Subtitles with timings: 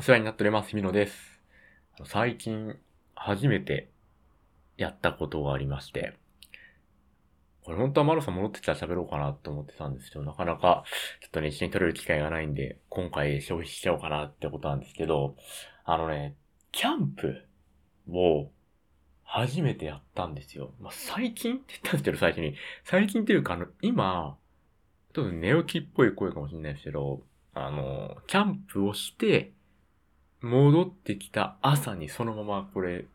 [0.00, 0.70] お世話になっております。
[0.70, 1.40] 日比野です。
[2.04, 2.76] 最近、
[3.16, 3.90] 初めて
[4.76, 6.14] やったことがありまして、
[7.64, 10.84] これ本当はマロさん戻ってきたら喋ろうかなと思ってたんですけど、なかなか
[11.20, 15.34] ちょっとね、一緒に撮れる機会がないんで、今回消費しちゃおうかなってことなんですけど、
[15.84, 16.36] あのね、
[16.70, 17.48] キャンプ
[18.08, 18.52] を
[19.24, 20.74] 初めてやったんですよ。
[20.78, 21.56] まあ、最近？
[21.56, 22.54] って言ったんですけど、最初に。
[22.84, 24.38] 最近っていうか、あの、今、
[25.12, 29.54] ちょっと寝起きっぽい声かもしれないですけど、あの、キャンプをして、
[30.40, 33.06] 戻ってきた朝にそのままこれ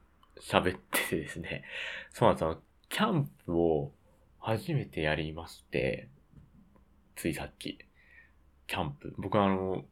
[0.41, 1.63] 喋っててですね。
[2.12, 2.62] そうなんですよ。
[2.90, 3.91] キャンプを
[4.40, 6.09] 初めてやりまして、
[7.16, 7.80] ついさっき。
[8.68, 9.13] キャンプ。
[9.18, 9.84] 僕はあの、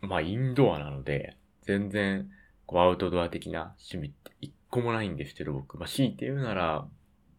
[0.00, 2.30] まあ、インドアなので、全然、
[2.66, 5.78] こう、アウトドア的な趣味って一個もないんですけど、僕。
[5.78, 6.86] まあ、強いて言うなら、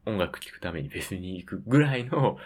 [0.06, 2.38] 音楽聴くためにフェスに行くぐらいの、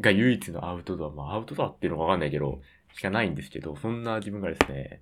[0.00, 1.10] が唯一のアウトドア。
[1.10, 2.60] まあ、アウトドアっていうのかわかんないけど、
[2.94, 5.00] しかないんですけど、そんな自分がですね、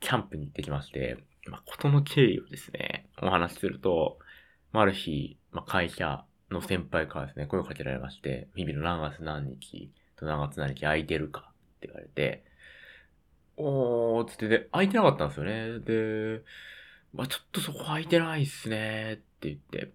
[0.00, 4.18] キャンプに行ってきまして、まあ、ことの経緯をですね、お話しすると、
[4.72, 11.50] まあ、ある日、まあ、会社の先輩からですね、声をかけられまして、日々の何月何日と何月何日空いてるか？
[11.50, 12.44] って言われて、
[13.56, 15.78] おー、つってで、空いてなかったんですよね。
[15.80, 16.42] で、
[17.12, 19.92] まあ、ちょっとそこ空いてないっすねって言って、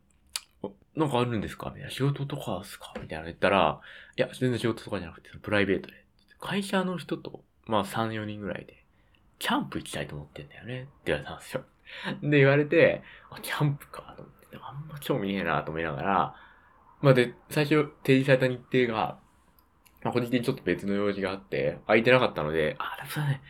[0.95, 1.69] なんかあるんですか？
[1.69, 1.89] みたいな。
[1.89, 2.93] 仕事とかですか？
[3.01, 3.79] みたいな言ったら、
[4.17, 5.93] いや、全然仕事とかじゃなくて、プライベートで。
[6.39, 8.82] 会社の人と、まあ3、4人ぐらいで、
[9.39, 11.63] キャンプ行きたいと思ってんだよねって言われたんですよ。
[12.21, 16.35] で、言われて、あ、キャンプかと思って、あんま興味ねえなと思いながら、
[17.01, 19.19] まあで、最初提示された日程が、
[20.03, 23.41] まあ、個人的にちょっと別の用事があって、空いてなかったので、あ、すいません。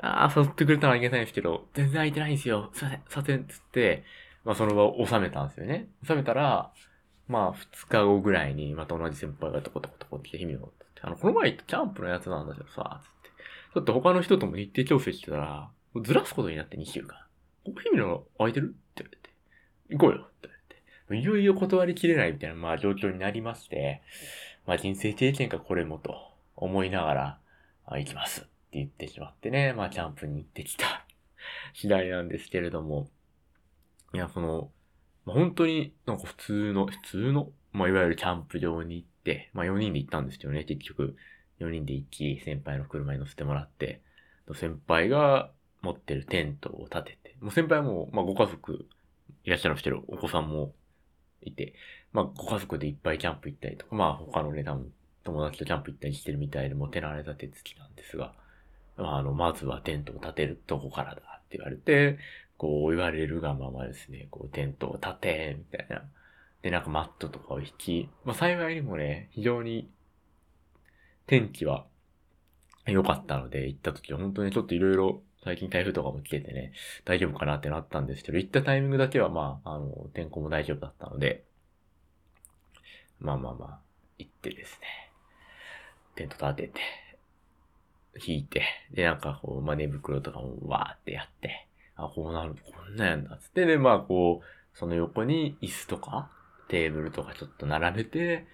[0.00, 2.70] あ、誘ってくれたらありがたいんですけど、全然空いてないんですよ。
[2.72, 4.04] すいません、させん、つって、
[4.44, 5.88] まあその場を収めたんですよね。
[6.06, 6.72] 収めたら、
[7.28, 13.08] まあ二日後ぐらいに、また同じ先輩がトコトコトコって来て、日々の、あの、この前行ったキャンプのやつなんだけどさ、つち
[13.74, 15.70] ちょっと他の人とも日程調整してたら、
[16.02, 17.18] ずらすことになって2週間。
[17.64, 19.30] ここ日々の空いてるって言われて、
[19.90, 20.56] 行こうよって言わ
[21.10, 24.02] れて、いよいよ断りきれないみたいな、まあ状況になりまして、
[24.66, 26.14] まあ人生経験かこれもと
[26.54, 27.38] 思いながら、
[27.86, 28.40] あ行きます。
[28.40, 31.06] って言ってしまってね、まあキャンプに行ってきた。
[31.74, 33.08] 次第なんですけれども、
[34.14, 34.70] いや、その、
[35.24, 41.16] まあ、本当になんか普通の、普通の、まあいわゆるキャンプ場に行って、まあ4人で行ったんですよね、結局。
[41.58, 44.00] 4人で行き、先輩の車に乗せてもらって、
[44.54, 45.50] 先輩が
[45.82, 48.86] 持ってるテントを立てて、もう先輩も、まあご家族
[49.44, 50.72] いらっしゃるしてるお子さんも
[51.42, 51.74] いて、
[52.12, 54.92] まあご家族でいっぱいキャンプ行ったりとか、まあ他のね、多分
[55.24, 58.34] 友達とキャンプ行ったりしてるみたいで、もう手慣れた手つきなんですが、
[58.96, 62.18] まああの、まずはテントを立てるとこからだって言われて、
[62.58, 66.02] こう言われるがままですね、こうテントを立て、みたいな。
[66.62, 69.88] で、なんかマットとかを引き、まあ幸いにもね、非常に
[71.26, 71.86] 天気は
[72.86, 76.72] 良かったので、行った時は本当にちょっといろいろ最近台風とかも来ててね、
[77.04, 81.44] 大丈夫かなってなったんですけど、行ったタイミングだけはまあ、あの、天候も大丈夫だったので、
[83.20, 83.78] まあまあまあ、
[84.18, 84.86] 行ってですね、
[86.14, 86.80] テント立てて、
[88.26, 91.66] 引いて、で、なんかこう、まあ、寝袋とかもわーってやって、
[91.96, 96.30] あ、こうなるこんなやんだつって、で、まあこう、その横に椅子とか、
[96.68, 98.46] テーブルとかちょっと並べて、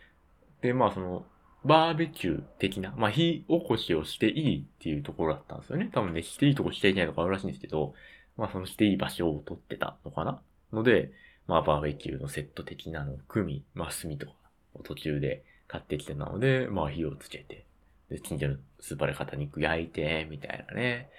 [0.60, 1.24] で、まあその、
[1.64, 5.90] バーベキュー的な、まあ、火起こしをしていいっていうところだったんですよね。
[5.92, 7.94] 多分ね、していいとこしていないとかあるらしいんですけど、
[8.36, 10.40] まあ、そのしていい場所を取ってたのかな
[10.72, 11.12] ので、
[11.46, 14.32] まあ、バーベキューのセット的なの組み、まあ、炭とか
[14.74, 17.64] を途中で買ってきてたので、まあ、火をつけて、
[18.10, 21.10] で、近所のスーパーで肩肉焼いて、みたいなね、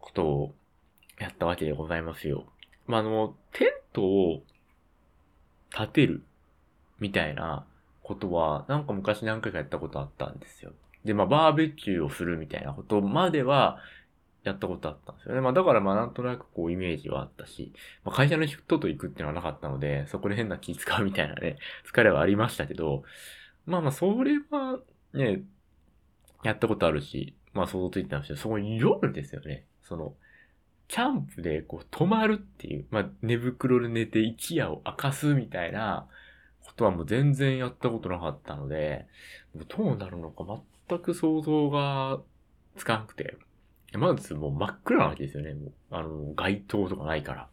[0.00, 0.54] ことを
[1.18, 2.46] やったわけでございますよ。
[2.86, 4.42] まあ、あの、テントを
[5.72, 6.22] 立てる
[6.98, 7.64] みたいな
[8.02, 10.72] ことは、なんか昔何回かやったことあったんですよ。
[11.04, 13.78] で、まあ、バーベキューをするみたいなことまでは、
[14.42, 15.40] やったことあったんですよね。
[15.40, 17.72] まあ、だからまあ、なんとなくこう、イメージはあったし、
[18.04, 23.04] まあ、会社の人と行くっていうのはなかったので、そこで変な気使うみたいなね、 疲れはありましたけど、
[23.66, 24.80] まあまあ、それは、
[25.12, 25.42] ね、
[26.42, 29.66] やったことあるし、まあ、想像ついてたんですけど、そこに夜ですよね。
[29.82, 30.14] その、
[30.88, 36.08] キャンプでこう、泊まるっていう、まあ、寝袋で寝て一夜を明かすみたいな、
[36.80, 39.06] とはもう全然やったことなかったので、
[39.54, 40.44] どうなるのか
[40.88, 42.20] 全く想像が
[42.76, 43.36] つかなくて。
[43.92, 45.52] まずもう真っ暗なわけですよね。
[45.52, 47.48] もうあの、街灯とかないから。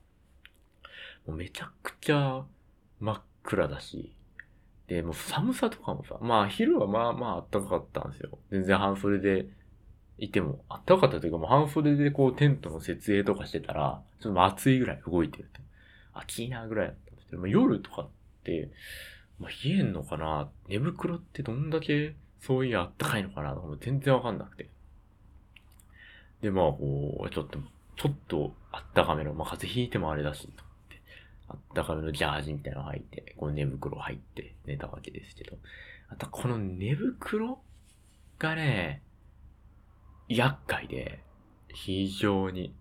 [1.26, 2.46] もうめちゃくちゃ
[3.00, 4.14] 真っ暗だし。
[4.88, 8.38] で、もう寒さとかもさ、まあ昼はまあまあ暖かかったんですよ。
[8.52, 9.48] 全然半袖で
[10.20, 15.60] いても、暖かかったというかもう半袖でこうテントの設営とかしてたら、ちょっと暑いぐらい動いてると。
[16.14, 18.10] 暑いなぐらいだったんですけど、夜とかっ
[18.44, 18.70] て、
[19.40, 20.50] まあ、冷えんのかな？
[20.68, 24.70] 寝袋ってどんだけそういうあったかいのかなとかも全然わかんなくて。
[26.42, 27.60] で、まあ、こう、ちょっと
[27.96, 31.02] ちょっとあったかめの、まあ、風邪ひいてもあれだし、と思って、
[31.50, 35.58] あったかめのジャージみたいなの履いて、こう寝袋入って寝たわけですけど、
[36.10, 37.60] あとこの寝袋
[38.38, 39.02] がね、
[40.30, 41.24] 厄介で、
[41.74, 42.74] 非常に、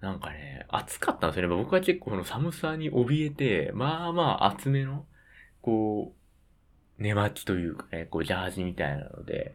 [0.00, 1.54] なんかね、暑かったんですよね。
[1.54, 5.04] 僕は結構この寒さに怯えて、まあまあ厚めの、
[5.62, 6.14] こ
[6.98, 9.54] う、寝巻きというかね、こうジャージみたいなので、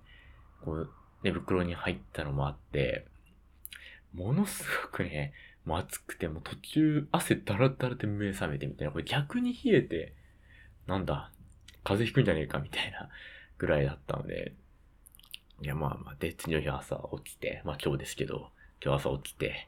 [0.64, 0.90] こう、
[1.24, 3.06] 寝袋に入ったのもあって、
[4.14, 5.34] ものすごくね、
[5.66, 10.14] もう暑くて、もう途中汗だらだらで目覚めてみたいな、これ逆に冷えて、
[10.88, 11.32] なんだ、
[11.84, 13.10] 風邪ひくんじゃねえかみたいな
[13.58, 14.54] ぐらいだったので、
[15.62, 18.50] いやまあまあ、で、次の日朝起きて、まあ今日ですけど、
[18.84, 19.68] 今日朝起きて、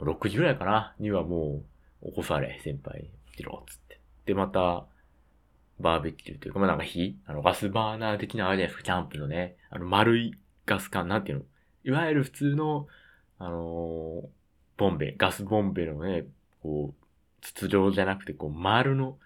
[0.00, 1.62] 6時ぐらいかなにはも
[2.02, 4.00] う起こされ、先輩起きろ、つって。
[4.26, 4.86] で、また、
[5.78, 9.56] バーベキューというか、まあなんか火あの、ガスバーナー的なあれじゃないですか、キャンプのね。
[9.70, 10.34] あの、丸い
[10.64, 11.44] ガス管、なんていうの？
[11.84, 12.88] いわゆる普通の、
[13.38, 14.28] あのー、
[14.76, 16.24] ボンベ、ガスボンベのね、
[16.62, 17.06] こう、
[17.40, 19.18] 筒状じゃなくて、こう、丸の、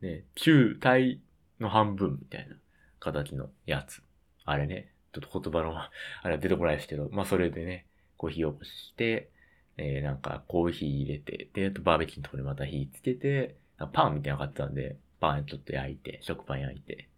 [0.00, 1.20] ね、球体
[1.60, 2.56] の半分みたいな
[2.98, 4.02] 形のやつ。
[4.44, 5.90] あれね、ちょっと言葉の、 あ
[6.24, 7.86] れは出てこないですけど、まあそれでね、
[8.16, 9.30] こう火起こして、
[9.76, 13.56] えー、なんかコーヒー入れて、で、あとバーベキューのところでまた火つけて、
[13.92, 17.08] パンみたいなの買ってたんで、パンちょっと焼いて、食パン焼いて、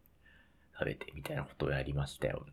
[0.79, 2.45] 食べてみたいなことをやりましたよ。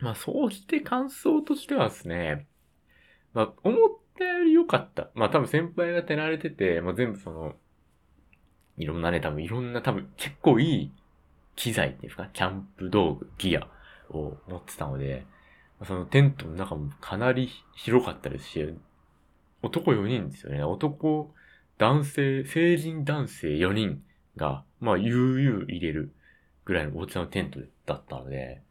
[0.00, 2.46] まあそうして感想としてはですね、
[3.34, 3.78] まあ思っ
[4.18, 5.10] たより良かった。
[5.14, 7.54] まあ多分先輩が手られてて、まあ全部その、
[8.76, 10.92] いろんなね、多分いろんな多分結構いい
[11.56, 13.68] 機材っていうか、キャンプ道具、ギア
[14.10, 15.24] を持ってたので、
[15.84, 18.74] そのテントの中もかなり広かったですし、
[19.62, 20.62] 男4人ですよね。
[20.62, 21.32] 男、
[21.78, 24.02] 男性、成人男性4人
[24.38, 26.14] が、まあ、悠々入れる
[26.64, 28.62] ぐらいの大きさのテントだったので、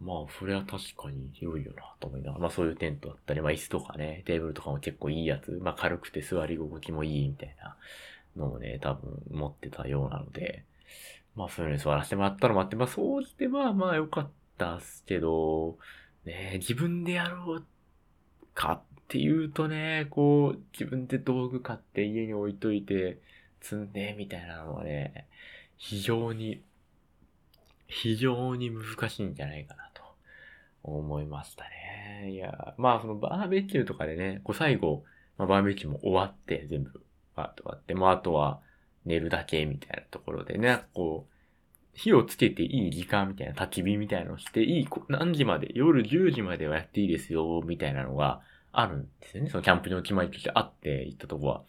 [0.00, 7.76] まあ、それは確かに広いよなと思いながら、まあそういうテントだったり、まあ椅子とかね、テーブルとかも結構いいやつ、まあ軽くて座り心地もいいみたいな
[8.36, 10.64] のをね、多分持ってたようなので、
[11.36, 15.78] まあそういうのに座らせてもらったのもあって、まあそうしてまあまあ良かったっすけど、
[16.24, 17.64] ね、自分でやろう
[18.54, 23.20] かっていうとね、こう、自分で道具買って家に置いといて、
[23.64, 25.26] 積んで、みたいなのはね、
[25.78, 26.62] 非常に、
[27.86, 30.02] 非常に難しいんじゃないかなと
[30.82, 32.30] 思いましたね。
[32.30, 35.04] いや、まあそのバーベキューとかでね、こう最後、
[35.38, 37.02] まあ、バーベキューも終わって、全部、
[37.34, 38.60] バーッと終わって、もうあとは
[39.06, 41.34] 寝るだけみたいなところでね、こう、
[41.94, 49.50] 火をつけていい時間みたいな、焚き火みたいなのをしていい、何時まで、夜10時まではやっていいですよ、みたいなのがあるんですよね。
[49.50, 51.62] そのキャンプ場の決まりとしてあって行ったとこは。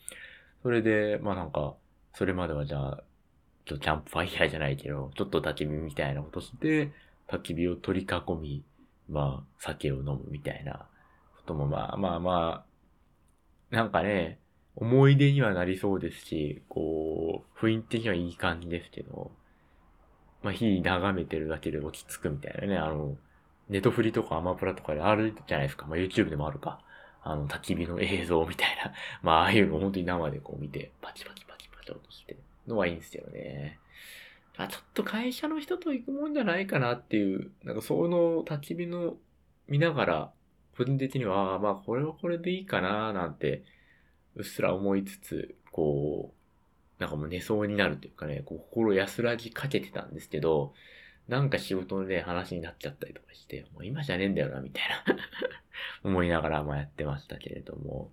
[0.64, 1.76] それで、まあなんか、
[2.16, 3.04] それまではじゃあ、
[3.66, 6.92] ちょキャンプファイヤーじゃないけど、ちょっと焚き火みたいなことして、
[7.28, 8.64] 焚き火を取り囲み、
[9.10, 10.88] まあ、酒を飲むみたいな
[11.36, 12.66] こともまあまあま
[13.72, 14.40] あ、なんかね、
[14.76, 19.32] 思い出にはなりそうですし、こう、雰囲気的にはいい感じですけど、
[20.44, 23.18] まあ、火眺めてるだけで落ち着くみたいなね、あの、
[23.70, 25.88] ネトフリとかアマプラとかであるじゃないですか。
[25.88, 26.80] まあ、YouTube でもあるか。
[27.24, 28.94] あの、焚き火の映像みたいな。
[29.24, 31.45] まあ、ああいうの本当に生でこう見て、パチパチ
[31.86, 32.38] パチパチ落として
[32.68, 33.80] のはいいんですけどね。
[34.58, 39.16] あ、ちょっと会社の人と行くもんじゃないかなっていう、なんかその焚き火の
[39.68, 40.32] 見ながら、
[40.78, 43.64] 個人的には、まあこれはこれでいいかななんて、
[44.36, 46.34] うっすら思いつつ、こ
[47.00, 50.74] う、なんかもう寝そうになるというかね、こう心安らぎかけてたんですけど、
[51.28, 58.12] なんか仕事で、ね、話になっちゃったりとかして、もう今じゃねえんだよな、みたいな思いながらまあやってましたけれども、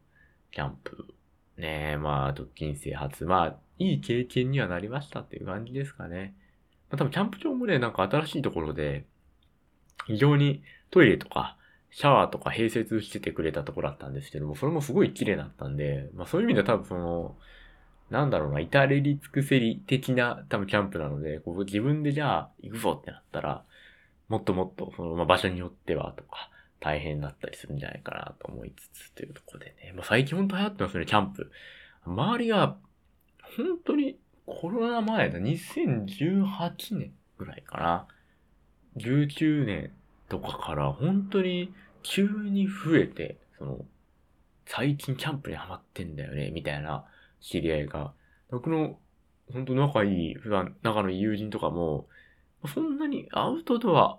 [0.51, 1.07] キャンプ、
[1.57, 6.35] ねえ、まあ、特勤生初、まあ、いい経験にはなりましたっていう感じですかね。
[6.91, 9.07] まあ多分キャンプ場もね、なんか新しいところで、
[10.07, 11.57] 非常にトイレとか、
[11.91, 17.37] シャワーとか併設しててくれたところだったんですけども、それもすごい綺麗だったんで、まあそういう意味では多分その、
[18.11, 23.65] なんだろうな、至れり尽くせり的な多分キャンプなので、ここ自分でじゃあ行くぞってなったら、
[24.29, 26.51] もっともっと、その、まあ、場所によってはとか、
[26.83, 29.93] 大変だったりするんじゃないかなと思いつつというとこでね。
[29.95, 31.51] まあ、最近ほんと流行ってますね、キャンプ。
[32.05, 32.77] 周りが、
[33.57, 38.09] 本当にコロナ前だ、2018年ぐらいかな。
[38.97, 39.93] 19年
[40.29, 41.73] とかから本当に
[42.03, 43.85] 急に増えて、その、
[44.67, 47.05] 最近キャンプにハマってんだよね、みたいな
[47.41, 48.13] 知り合いが。
[48.51, 48.99] 僕の、
[49.53, 52.09] 本当仲いい、普段仲のいい友人とかも、
[52.75, 54.19] そんなにアウトドア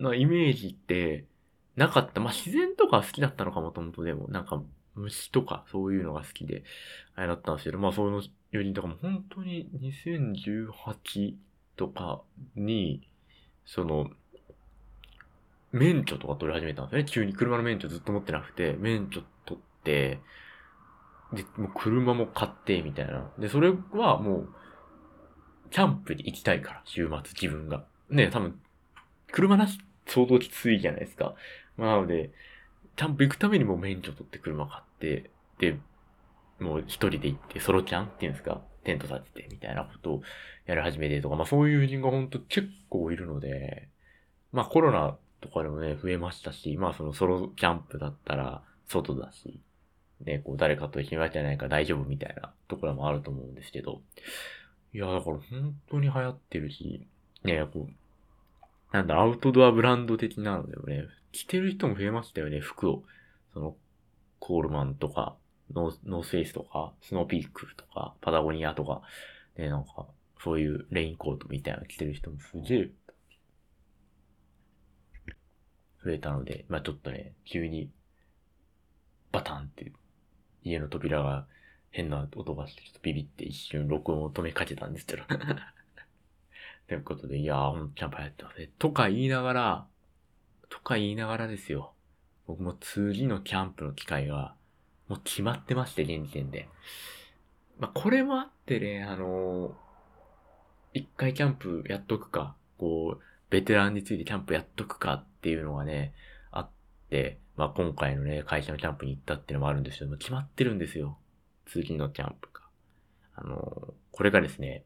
[0.00, 1.26] なイメージって
[1.76, 2.20] なかった。
[2.20, 4.62] まあ、自然とか好きだったのかもともとでも、なんか
[4.94, 6.64] 虫とかそういうのが好きで、
[7.14, 11.34] あれだったんですけど、まあ、そういう友人とかも本当に2018
[11.76, 12.22] とか
[12.54, 13.08] に、
[13.64, 14.10] その、
[15.72, 17.08] 免許とか取り始めたんですよね。
[17.10, 20.20] 急に車の免許ずっと持ってなくて、免許取って、
[21.32, 23.30] で、もう車も買って、みたいな。
[23.38, 24.48] で、それはもう、
[25.70, 27.84] キャンプに行きたいから、週末自分が。
[28.10, 28.60] ね、多分、
[29.30, 31.34] 車なし相当きついじゃないですか。
[31.76, 32.30] まあ、なので、
[32.96, 35.78] キャンプ行くためにも免許取って車買って、で、
[36.60, 38.60] もう一人で行って、ソロキャンっていうんですか？
[38.84, 40.22] テント立ててみたいなことを
[40.66, 43.88] やり始めてとか、まあそういう人が本当結構いるので、
[44.52, 49.60] まあコロナとかでもね、増えましたし、まあそのソロキャンプだったら外だし、
[50.24, 54.02] ね、こう誰かと一緒にわけじゃないか大丈夫みたいなところもあると思うんですけど、
[54.92, 57.06] いや、だから本当に流行ってるし、
[57.44, 63.02] ね、こう、なんだ、アウトドアブランド的なのでもね、着てる人も増えましたよね、服を。
[63.52, 63.76] その、
[64.38, 65.36] コールマンとか、
[65.72, 69.02] ノーノースフェイスとか、スノーピークとか、パタゴニアとか、
[69.56, 70.06] ね、なんか、
[70.42, 72.90] そういうレインコートみたいなの着てる人もすげえ、
[76.04, 77.90] 増えたので、まあちょっとね、急に、
[79.30, 79.90] バタンって
[80.62, 81.46] 家の扉が
[81.90, 85.22] 変な音がして、ちょっとビビって一瞬録音を止めかけたんですけど。
[86.88, 88.70] ということで、いやー、ほんとキャンプ流行ってますね。
[88.78, 89.86] とか言いながら、
[90.72, 91.92] とか言いながらですよ。
[92.46, 94.54] 僕も次のキャンプの機会が、
[95.06, 96.66] もう決まってまして、現時点で。
[97.78, 99.72] まあ、これもあってね、あのー、
[100.94, 106.14] 一回キャンプやっとくか、こう、ベテランについてキャンプやっとくかっていうのがね、
[106.50, 106.70] あっ
[107.10, 111.18] て、まあ、今回のね、会社のキャンプに行ったっていうのもあるんですけども、決まってるんですよ。
[111.66, 112.62] 次のキャンプが。
[113.34, 114.84] あの、これがですね、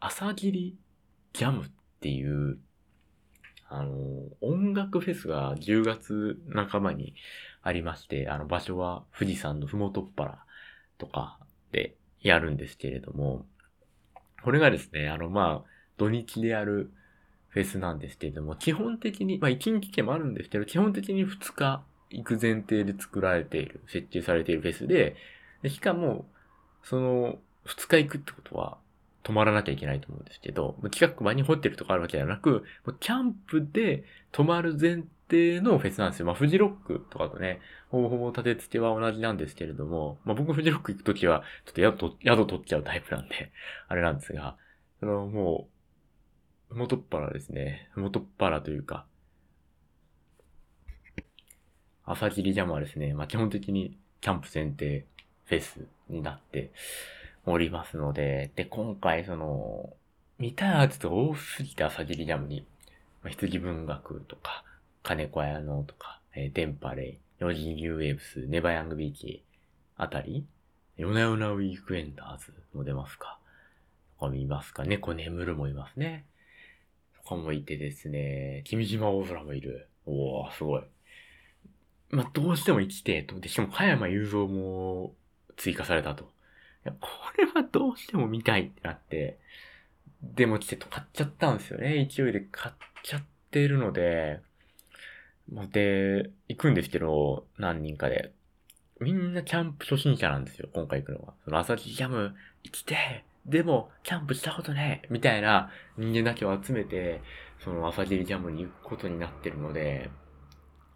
[0.00, 0.78] 朝霧
[1.34, 2.58] ジャムっていう、
[3.74, 3.92] あの、
[4.40, 7.14] 音楽フェスが10月半ばに
[7.62, 10.38] ありまして、あの場所は富士山のふもとっぱら
[10.98, 11.38] とか
[11.72, 13.46] でやるんですけれども、
[14.42, 16.90] これがですね、あの、まあ、土日でやる
[17.48, 25.16] フェスなんですけれども、基本的に、まあ1日券もあるんですけど、基本的に2日行く前提で作られている、設計されているフェスで、
[25.62, 26.26] でしかも、
[26.82, 28.78] その、2日行くってことは、
[29.22, 32.64] 泊まらなきゃいけないと思うんですけど、企画場にホテルとかあるわけではなく、
[33.00, 36.26] キャンプで泊まる前提のフェスなんですよ。
[36.26, 37.60] まあ、フジロックとかとね、
[37.90, 43.52] ほぼほぼ立て付けは同じなんですけれども、まあ、僕フジロック行くときは、ちょっと宿、宿取っちゃうタイプなんで、
[43.88, 44.56] あれなんですが、
[45.00, 45.68] その、も
[46.70, 47.90] う、ふもとっぱらですね。
[47.92, 49.06] ふもとっぱらというか、
[52.04, 55.06] 朝霧ジャムはですね、まあ、基本的にキャンプ前提
[55.44, 56.72] フェスになって
[57.44, 59.94] おりますので、で、今回その、
[60.38, 62.66] 見たいアーティストが多すぎて朝霧ジャムに、
[63.22, 64.64] まあ、羊文学とか、
[65.02, 69.42] 金子屋のとか、えー、電波レイ、ヨジニューウェーブス、ネバヤングビーチ
[69.96, 70.44] あたり、
[70.96, 73.38] ヨナヨナウィークエンダーズも出ますか？
[74.18, 74.84] とか見ますか？
[74.84, 76.24] 猫眠るもいますね。
[77.24, 79.88] とかもいてですね、君島大空もいる。
[80.06, 80.82] おー、すごい。
[82.10, 83.40] まあ、どうしても生きてと。
[83.40, 85.14] で、しかも、加山雄三も
[85.56, 86.31] 追加されたと。
[86.84, 87.08] や、こ
[87.38, 89.38] れはどうしても見たいってなって、
[90.22, 92.08] でもチケット買っちゃったんですよね。
[92.10, 94.40] 勢いで買っちゃってるので、
[95.48, 98.32] で、行くんですけど、何人かで。
[99.00, 101.34] みんなキャンプ初心者なんですよ、今回行くのは。
[101.44, 107.20] その朝日ジャム行きて、でも、キャンプしたことねみたいな人間だけを集めて、
[107.58, 110.10] その朝霧ジャムに行くことになってるので、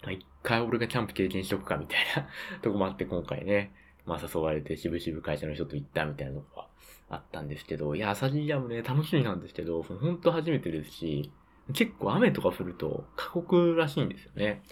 [0.05, 2.28] 一回俺がキャンプ経験しとくかみたいな
[2.62, 3.73] とこもあって今回ね、
[4.07, 6.67] まあ誘われて渋々会社の人と行ったみたいなのが
[7.11, 11.31] あったんですけど、いや、朝霧ジャムね、楽しみなんですけど、ほんと初めてですし、
[11.75, 14.63] 結構雨とか降ると過酷らしいんですよね。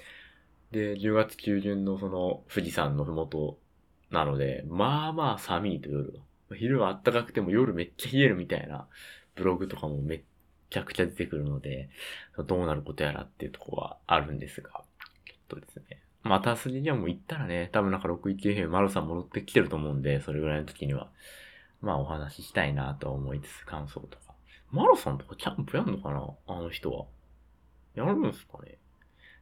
[0.71, 3.59] で、10月中旬のその富士山のふもと
[4.11, 6.21] なので、まあまあ寒いと夜。
[6.57, 8.87] 昼は暖かくても夜めっちゃ冷えるみたいな
[9.35, 10.23] ブログとかもめっ
[10.71, 11.89] ちゃくちゃ出てくるので、
[12.47, 16.04] どうなることやらっていうとこはあるんですが、ちょっとですね。
[16.25, 21.11] また筋にはもう行ったらね、多分なんか 61FM マルさん戻ってきてると思うんで、それぐらいの時には、
[21.83, 24.35] まあお話ししたいなと思いつつ感想とか。
[24.71, 26.29] マロさんとかキャンプやんのかな？
[26.49, 27.05] あの人は。
[27.95, 28.79] やるんすかね？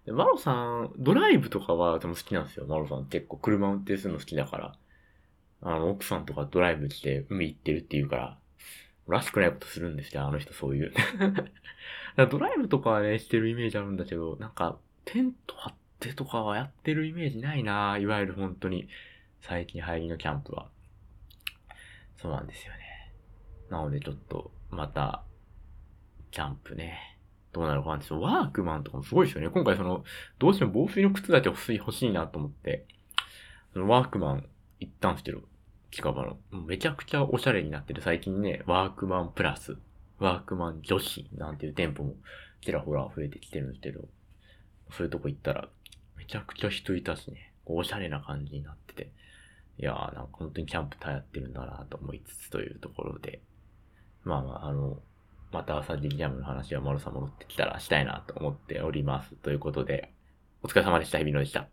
[0.04, 2.66] でマロさん、ドライブとかはでも好きなんですよ。
[2.66, 4.74] マロさん結構車運転するの好きだから。
[5.62, 8.38] あの、奥さんとかドライブして海行ってるって言うから、
[9.06, 10.92] らしくないことするんですよ、あの人そういう。
[12.30, 18.88] ドライブとかはね、してるイメージあるんだけど、なんか、テント張ってとかはやってるイメージないないわゆる本当に、
[19.40, 20.68] 最近入りのキャンプは。
[22.16, 22.78] そうなんですよね。
[23.70, 25.22] なのでちょっと、また、
[26.30, 27.18] キャンプね。
[27.52, 29.50] どうなるかなって、ワークマンとかもすごいですよね。
[29.50, 30.04] 今回その、
[30.38, 32.86] どうしても防水の靴だけ欲しい、欲しいなと思って、
[33.72, 34.46] そのワークマン
[34.80, 35.40] 行ったんですけど、
[35.90, 36.38] 近場の。
[36.66, 39.76] めちゃくちゃおしゃれになってる最近ね、ワークマンプラス、
[40.18, 42.14] ワークマン女子なんていう店舗も
[42.62, 44.08] ちらほら増えてきてるんですけど、
[44.90, 45.68] そういうとこ行ったら、
[46.22, 47.52] めちゃくちゃ人いたしね。
[47.66, 49.10] おしゃれな感じになってて、
[49.78, 53.40] いやーなんか本当にキャンプ流行ってるんだなと思いつつというところで、
[54.24, 54.98] まあまあ、あの、
[55.50, 59.34] またサンディジャムの話はマロさん戻ってきたらしたいなと思っております。
[59.42, 60.12] ということで、
[60.62, 61.18] お疲れ様でした。
[61.18, 61.68] 日比野でした。